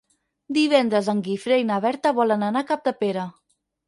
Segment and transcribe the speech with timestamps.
[0.55, 3.27] Divendres en Guifré i na Berta volen anar a Capdepera.